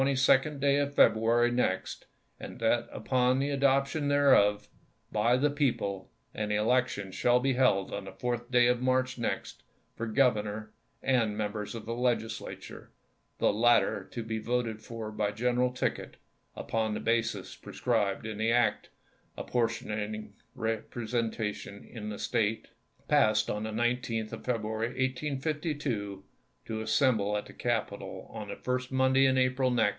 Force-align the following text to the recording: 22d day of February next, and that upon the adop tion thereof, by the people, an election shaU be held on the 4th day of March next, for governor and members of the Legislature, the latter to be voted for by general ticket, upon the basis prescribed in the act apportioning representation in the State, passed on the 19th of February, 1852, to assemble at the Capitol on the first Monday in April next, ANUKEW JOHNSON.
22d 0.01 0.59
day 0.59 0.77
of 0.77 0.95
February 0.95 1.51
next, 1.51 2.05
and 2.39 2.59
that 2.59 2.89
upon 2.91 3.37
the 3.37 3.51
adop 3.55 3.85
tion 3.85 4.07
thereof, 4.07 4.67
by 5.11 5.37
the 5.37 5.47
people, 5.51 6.09
an 6.33 6.51
election 6.51 7.11
shaU 7.11 7.37
be 7.37 7.53
held 7.53 7.93
on 7.93 8.05
the 8.05 8.11
4th 8.11 8.49
day 8.49 8.65
of 8.65 8.81
March 8.81 9.19
next, 9.19 9.61
for 9.95 10.07
governor 10.07 10.71
and 11.03 11.37
members 11.37 11.75
of 11.75 11.85
the 11.85 11.93
Legislature, 11.93 12.89
the 13.37 13.53
latter 13.53 14.03
to 14.09 14.23
be 14.23 14.39
voted 14.39 14.81
for 14.81 15.11
by 15.11 15.29
general 15.31 15.71
ticket, 15.71 16.17
upon 16.55 16.95
the 16.95 16.99
basis 16.99 17.55
prescribed 17.55 18.25
in 18.25 18.39
the 18.39 18.51
act 18.51 18.89
apportioning 19.37 20.33
representation 20.55 21.87
in 21.87 22.09
the 22.09 22.17
State, 22.17 22.69
passed 23.07 23.51
on 23.51 23.61
the 23.61 23.69
19th 23.71 24.33
of 24.33 24.43
February, 24.43 24.87
1852, 24.87 26.23
to 26.63 26.81
assemble 26.81 27.35
at 27.37 27.47
the 27.47 27.53
Capitol 27.53 28.29
on 28.31 28.47
the 28.49 28.55
first 28.55 28.91
Monday 28.91 29.25
in 29.25 29.37
April 29.37 29.69
next, 29.69 29.75
ANUKEW 29.75 29.77
JOHNSON. 29.77 29.89